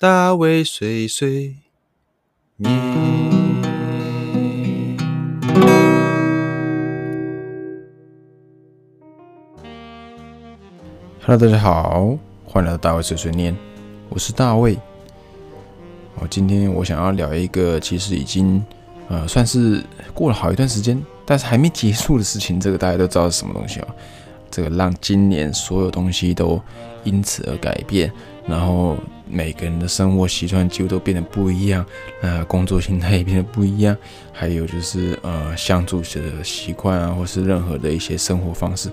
[0.00, 1.56] 大卫碎碎
[2.54, 2.72] 念。
[11.20, 13.56] Hello，大家好，欢迎来到大卫碎碎念，
[14.08, 14.78] 我是大卫。
[16.20, 18.64] 哦，今天我想要聊一个其实已经
[19.08, 19.82] 呃算是
[20.14, 22.60] 过了好一段时间，但是还没结束的事情。
[22.60, 23.88] 这个大家都知道是什么东西哦？
[24.50, 26.60] 这个让今年所有东西都
[27.04, 28.10] 因此而改变，
[28.46, 28.96] 然后
[29.28, 31.84] 每个人的生活习惯几乎都变得不一样，
[32.22, 33.96] 呃，工作心态也变得不一样，
[34.32, 38.90] 还有就是呃相处的习惯啊，或是任何的一些生活方式。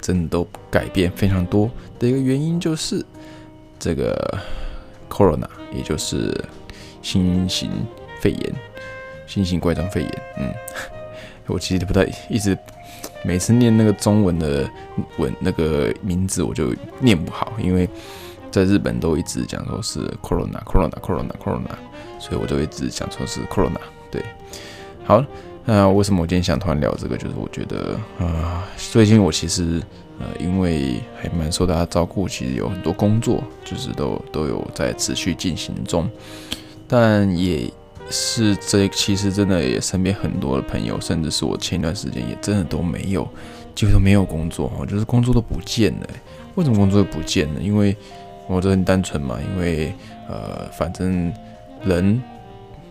[0.00, 3.02] 真的都改变非常多的一个原因就是
[3.78, 4.38] 这个
[5.08, 6.38] corona，也就是
[7.00, 7.70] 新型
[8.20, 8.54] 肺炎、
[9.26, 10.22] 新型冠状肺炎。
[10.36, 10.52] 嗯，
[11.48, 12.54] 我其实不太一直
[13.24, 14.68] 每次念那个中文的
[15.16, 17.88] 文那个名字，我就念不好，因为
[18.50, 21.74] 在日本都一直讲说是 corona，corona，corona，corona，
[22.20, 23.80] 所以我就一直讲说是 corona。
[24.10, 24.22] 对，
[25.04, 25.24] 好。
[25.66, 27.16] 那为什么我今天想突然聊这个？
[27.16, 29.80] 就是我觉得，呃，最近我其实，
[30.18, 36.06] 呃，因为还蛮受大家照顾，其实有很多工作，就是都都有在持续进行中。
[36.86, 37.72] 但也
[38.10, 43.28] 是这其实真的也身边很多的朋友，甚至是我前一段时间也真的都没有，
[43.74, 46.06] 几乎都没有工作哈，就是工作都不见了。
[46.54, 47.60] 为什么工作会不见了？
[47.60, 47.96] 因为
[48.46, 49.92] 我这很单纯嘛，因为
[50.28, 51.32] 呃，反正
[51.84, 52.22] 人。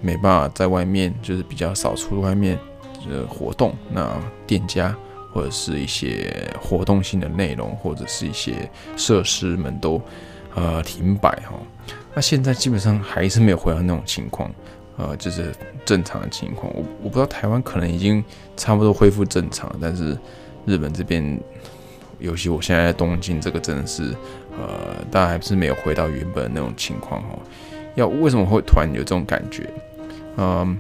[0.06, 2.60] 没办法在外面，就是比较少出外面
[3.10, 3.74] 的活动。
[3.90, 4.14] 那
[4.46, 4.94] 店家
[5.32, 10.02] 或者是一些活动性的内容，或者是一些设施们都
[10.56, 11.54] 呃停摆哈。
[12.14, 14.52] 那现在基本上还是没有回到那种情况，
[14.98, 15.52] 呃，就是
[15.84, 16.72] 正常的情况。
[16.76, 18.24] 我我不知道台湾可能已经
[18.56, 20.18] 差不多恢复正常，但是
[20.66, 21.40] 日本这边，
[22.20, 24.16] 尤其我现在在东京，这个真的是
[24.58, 27.40] 呃，大家还是没有回到原本的那种情况哦。
[27.96, 29.70] 要为什么会突然有这种感觉？
[30.38, 30.78] 嗯，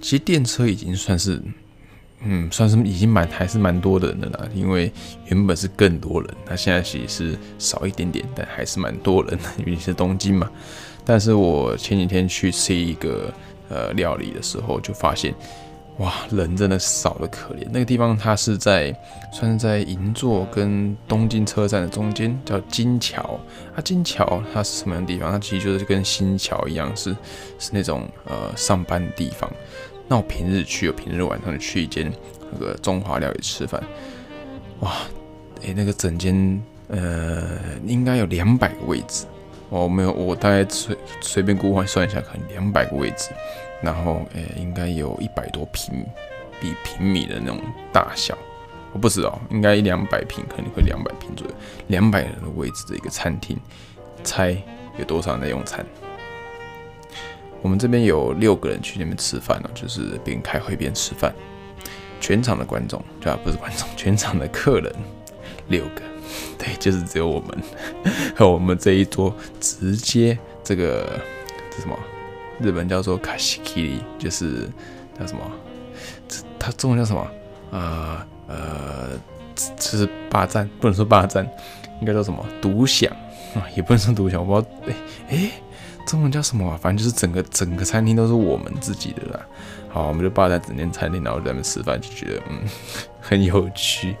[0.00, 1.40] 其实电车已经算是，
[2.24, 4.48] 嗯，算是已经蛮还是蛮多人的啦。
[4.54, 4.92] 因为
[5.26, 10.50] 原本是更多人，那现在其实是少一点点，但还是蛮多人的， 因为是东京嘛。
[11.04, 13.32] 但是我前几天去吃一个
[13.68, 15.34] 呃料理的时候，就发现。
[15.98, 17.66] 哇，人真的少的可怜。
[17.70, 18.92] 那个地方它是在，
[19.30, 23.38] 算是在银座跟东京车站的中间，叫金桥。
[23.76, 25.30] 啊，金桥它是什么样的地方？
[25.30, 27.14] 它其实就是跟新桥一样，是
[27.58, 29.52] 是那种呃上班的地方。
[30.08, 32.10] 那我平日去，有平日晚上去一间
[32.50, 33.80] 那个中华料理吃饭。
[34.80, 34.92] 哇，
[35.60, 39.26] 诶，那个整间呃应该有两百个位置。
[39.80, 43.30] 我没有，我大概随随便估换算一下，可能两百个位置。
[43.80, 46.06] 然后，诶，应该有一百多平，
[46.60, 47.58] 比平米的那种
[47.92, 48.36] 大小，
[48.92, 51.54] 我不知道，应该一两百平，可能会两百平左右，
[51.88, 53.58] 两百人的位置的一个餐厅，
[54.22, 54.56] 猜
[54.98, 55.84] 有多少人在用餐？
[57.60, 61.34] 我们这边有六个人去那边吃饭了，就是边开会边吃饭，
[62.20, 63.38] 全场的观众，对吧？
[63.42, 64.94] 不是观众，全场的客人
[65.68, 66.02] 六个，
[66.58, 67.62] 对，就是只有我们
[68.36, 71.20] 和我们这一桌直接这个
[71.70, 71.98] 这什么？
[72.60, 74.70] 日本叫做卡西基里，就是
[75.18, 75.40] 叫什么？
[76.58, 77.26] 它中文叫什么？
[77.70, 79.10] 呃呃，
[79.54, 81.44] 就是霸占，不能说霸占，
[82.00, 82.44] 应该叫什么？
[82.60, 83.10] 独享
[83.54, 84.46] 啊，也不能说独享。
[84.46, 84.96] 我不知道，
[85.30, 85.50] 哎哎，
[86.06, 86.76] 中文叫什么？
[86.76, 89.46] 反正就是整个整个餐厅都是我们自己的啦。
[89.88, 92.60] 好，我们就霸占整间餐厅，然后在那边吃饭，就觉得嗯
[93.20, 94.14] 很有趣。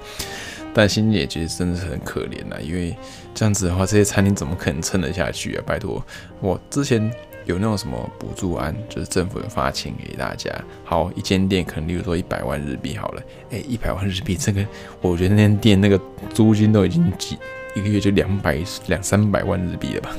[0.74, 2.96] 但心里也觉得真的是很可怜呐，因为
[3.34, 5.62] 这样子的话，这些餐厅怎么可能撑得下去啊？
[5.66, 6.04] 拜托，
[6.40, 7.12] 我之前。
[7.44, 10.48] 有那种什么补助案，就是政府有发钱给大家。
[10.84, 14.64] 好，一间店可能，例如说一百万日币好了，哎，一百万日币，这个
[15.00, 16.00] 我觉得那间店那个
[16.32, 17.36] 租金都已经几
[17.74, 18.56] 一个月就两百
[18.86, 20.10] 两三百万日币了吧？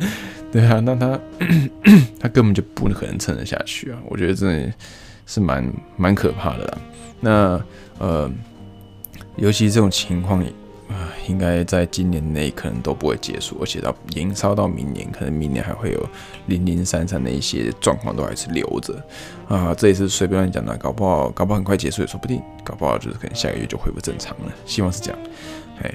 [0.50, 1.20] 对啊，那他
[2.18, 3.98] 他根本就不可能撑得下去啊！
[4.08, 4.72] 我觉得真的
[5.26, 6.78] 是蛮蛮可怕的啦。
[7.20, 7.62] 那
[7.98, 8.30] 呃，
[9.36, 10.44] 尤其这种情况。
[10.86, 16.06] 啊，应该在今年内可能都不会结束，而且到延烧到明年，可能明年还会有
[16.46, 18.94] 零零散散的一些状况都还是留着。
[19.48, 25.18] 啊，这也是随便乱讲的，搞不好搞不好很快结束也说不定，搞不好就是可能下个月就恢复正常了，希望是这样。
[25.82, 25.94] 哎，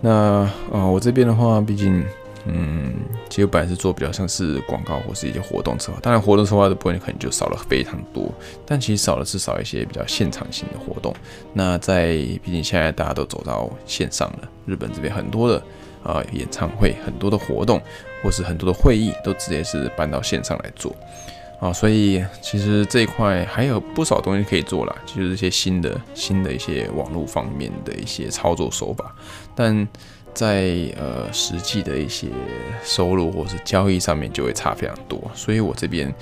[0.00, 2.04] 那啊，我这边的话，毕竟。
[2.46, 2.94] 嗯，
[3.30, 8.30] 其实本来是做比较像是广告或是一些活动策划，当然活动策划的部分可能就少了非常多，
[8.66, 11.14] 但其实少的是少一些比较现场性的活动。
[11.54, 12.08] 那在
[12.42, 15.62] 毕竟现在大家都走到线上了，日本这边很多的
[16.02, 17.80] 啊演唱会、很多的活动
[18.22, 20.94] 或是很多的会议都直接是搬到线上来做
[21.60, 29.14] 啊，所以其实这一块还有不少东西可以做啦，就是一些新的新的一些网络方面的一些操作手法，
[29.54, 29.88] 但。
[30.34, 32.28] 在呃实际的一些
[32.82, 35.30] 收入或是交易上面就会差非常多。
[35.34, 36.12] 所以我这边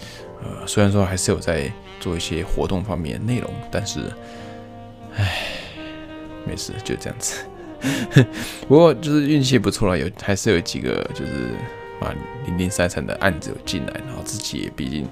[0.42, 4.00] 呃虽然说还是有在做一些活动方面的内容，但是
[5.16, 5.46] 唉，
[6.46, 7.44] 没事，就这样子。
[8.68, 11.50] 不过就是运气不错了，有还是有几个就是
[12.02, 12.14] 啊
[12.46, 15.08] 零零散散的案子有进来，然后自己也毕竟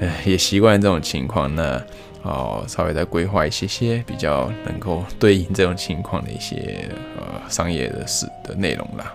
[0.00, 1.80] 呃也习惯这种情况，那
[2.22, 9.14] 哦稍微再规划一些些比较能够对应这种情况的一些呃商业的事的内容啦，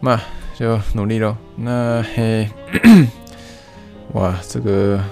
[0.00, 0.20] 那
[0.54, 1.36] 就努力咯。
[1.56, 2.48] 那嘿，
[4.12, 5.02] 哇这个。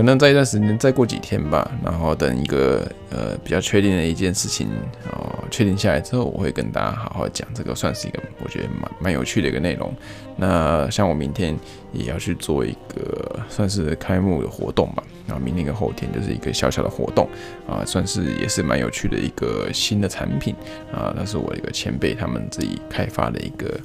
[0.00, 4.66] 可能在一段时间，再过几天吧，然后等一个呃比较确定的一件事情
[5.12, 9.94] 哦确定下来之后，我会跟大家好好讲这个，算是一个我觉得蛮蛮有趣的一个内容。
[10.38, 11.54] 那像我明天
[11.92, 17.28] 也要去做一个算是开幕的活动吧，然后明天跟后天就是一个小小的活动
[17.68, 20.54] 啊，算是也是蛮有趣的一个新的产品
[20.90, 23.78] 啊，那是我一个前辈他们自己开发的一个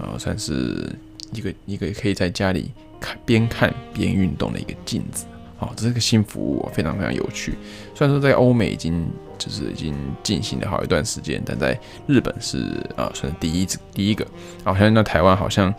[0.00, 0.92] 呃，算是
[1.32, 5.26] 一个一个可以在家里看边看边运动的一个镜子。
[5.60, 7.54] 哦，这是个新服务，非常非常有趣。
[7.94, 9.06] 虽然说在欧美已经
[9.38, 12.58] 就是已经进行了好一段时间，但在日本是
[12.96, 14.26] 啊算是第一次第一个。
[14.64, 15.72] 好像在台湾好像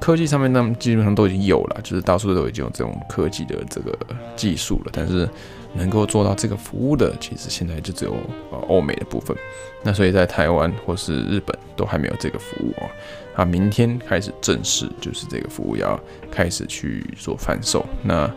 [0.00, 3.96] 科技上面，那基本上都已经有了，就是到处都已经有这种科技的这个
[4.34, 4.90] 技术了。
[4.92, 5.28] 但是
[5.74, 8.12] 能够做到这个服务的，其实现在就只有
[8.50, 9.36] 呃欧美的部分。
[9.82, 12.88] 那所以在台湾或是日本都还没有这个服务哦。
[13.34, 17.84] 啊，明天开始正式就是这个服务要开始去做贩售。
[18.02, 18.28] 那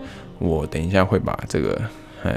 [0.42, 1.80] 我等一下会把这个
[2.24, 2.34] 呃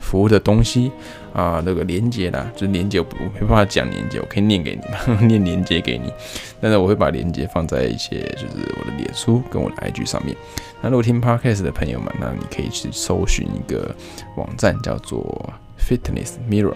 [0.00, 0.90] 服务的东西
[1.32, 6.12] 啊，那个连接啦，就是连接我没办法讲连接，我可以念给你， 念连接给你。
[6.60, 10.36] 但是我会把连接放在一些就是我的脸书跟我的 IG 上面。
[10.80, 13.94] 那如果听 Podcast 的朋友们，那你可以去搜寻一个
[14.36, 16.74] 网站叫做 Fitness Mirror。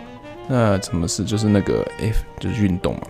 [0.48, 3.02] 那什么是就是那个 F 就是运动嘛，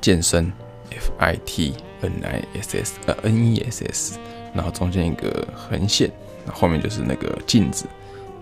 [0.00, 0.52] 健身
[0.90, 4.18] F I T N I S S 呃 N E S S。
[4.54, 6.10] 然后中间一个横线，
[6.46, 7.86] 那后面就是那个镜子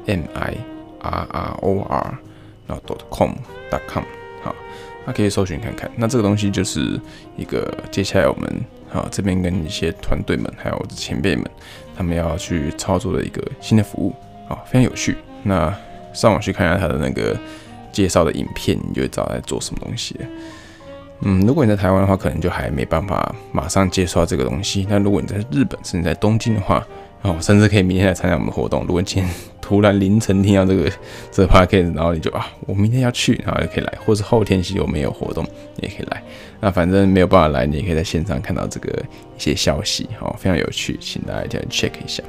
[0.07, 0.57] ，M I
[1.01, 2.19] R R O R，
[2.67, 3.31] 然后 dot com
[3.71, 4.05] dot com，
[4.43, 4.55] 好，
[5.07, 5.91] 那可以搜寻看看。
[5.97, 7.01] 那这个东西就是
[7.37, 11.45] 一个接下来我们啊这边跟一些团队们，还有我的前辈们，
[11.97, 14.15] 他们要去操作的一个新的服务，
[14.49, 15.17] 好，非常有趣。
[15.43, 15.75] 那
[16.13, 17.39] 上网去看一下他的那个
[17.93, 20.17] 介绍的影片，你就会知道在做什么东西。
[21.23, 24.87] 嗯，如果你在台湾的话，可能就还没办法马上接受到这个东西。
[24.89, 26.83] 那如果你在日本，甚至在东京的话，
[27.23, 28.87] 哦，甚至可以明天来参加我们的活动。
[28.87, 29.31] 如果今天
[29.61, 30.91] 突然凌晨听到这个
[31.31, 35.47] 这个 p a c k a g e 然后你就啊，我明天要去，然后就可以来，或是后天其实我没有活动，
[35.83, 36.23] 也可以来。
[36.59, 38.91] 那反正没有办法来，你也可以在线上看到这个
[39.37, 42.23] 一些消息，哦，非常有趣，请大家一定要 check 一下。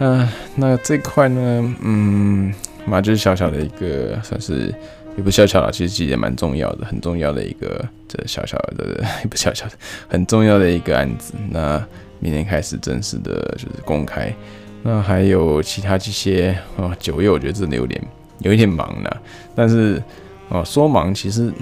[0.00, 2.52] 嗯，那这块呢，嗯，
[2.84, 4.74] 嘛就是小小的一个算是。
[5.18, 9.72] 也不小巧了，其实其实也蛮重要的，很重要的一个这小小的 也不小巧的，
[10.08, 11.34] 很重要的一个案子。
[11.50, 11.84] 那
[12.20, 14.32] 明天开始正式的就是公开。
[14.84, 18.00] 那还有其他这些啊，九月我觉得真的有点
[18.38, 19.20] 有一点忙了。
[19.56, 20.00] 但是
[20.50, 21.52] 哦，说忙其实，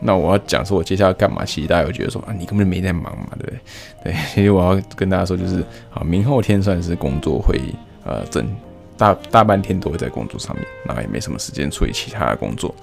[0.00, 1.44] 那我要讲说我接下来干嘛？
[1.44, 3.60] 其实大家会觉得说啊，你根本就没在忙嘛，对不对？
[4.02, 5.64] 对， 其实我要跟大家说就是，
[5.94, 7.60] 啊，明后天算是工作会
[8.04, 8.44] 呃整。
[9.00, 12.74] 大大半天都会在工作上面，然后也没什么时间处理其他的工作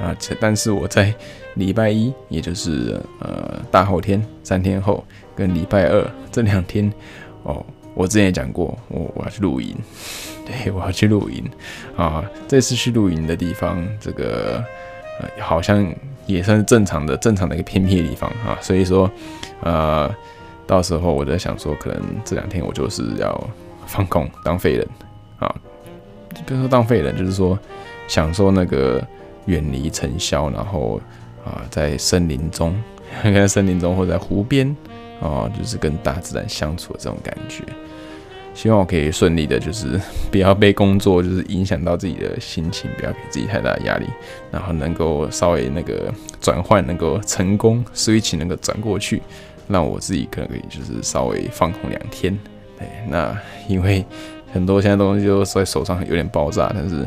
[0.00, 0.12] 啊。
[0.40, 1.14] 但是我在
[1.54, 5.04] 礼拜一，也就是呃大后天三天后，
[5.36, 6.92] 跟礼拜二这两天，
[7.44, 7.64] 哦，
[7.94, 9.76] 我之前也讲过，我我要去露营，
[10.44, 11.48] 对我要去露营
[11.96, 12.24] 啊。
[12.48, 14.64] 这次去露营的地方，这个
[15.20, 15.94] 呃好像
[16.26, 18.58] 也算是正常的正常的一个偏僻的地方啊。
[18.60, 19.08] 所以说，
[19.60, 20.12] 呃，
[20.66, 23.48] 到时候我在想说，可能这两天我就是要
[23.86, 24.88] 放空当废人。
[25.42, 25.54] 啊，
[26.46, 27.58] 不说当废人，就是说
[28.08, 29.04] 享受那个
[29.46, 31.00] 远离尘嚣，然后
[31.44, 32.74] 啊，在森林中，
[33.22, 34.74] 在森林中或者在湖边
[35.20, 37.64] 啊，就是跟大自然相处的这种感觉。
[38.54, 39.98] 希望我可以顺利的，就是
[40.30, 44.06] 不要被工作就是影响到自己的心情，不要给自己太大的压力，
[44.50, 49.22] 然后能够稍微那个转换能够成功，switch 能够转过去，
[49.68, 52.38] 让我自己可能可以就是稍微放空两天。
[52.78, 53.36] 对，那
[53.68, 54.04] 因为。
[54.52, 57.04] 很多现在东西都在手上有点爆炸，但是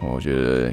[0.00, 0.72] 我觉得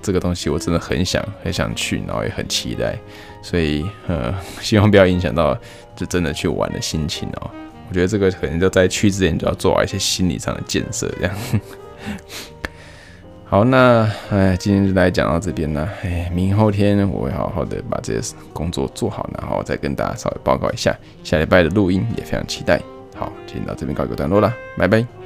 [0.00, 2.96] 这个东西我真的很想很想去，然后也很期待，
[3.42, 5.56] 所以呃， 希望不要影响到
[5.96, 7.50] 就真的去玩的心情哦。
[7.88, 11.34] 我觉得这个可能就在去之前就要做好一些心理上的建设，这样。
[13.50, 15.88] 好，那哎，今天就来讲到这边了。
[16.02, 22.78] 哎，明后天我会好好的把这些工作做好，然后再跟大家稍微报告一下下礼拜的录音，也非常期待。
[23.16, 25.17] 好，今天到这边告一个段落了，拜拜。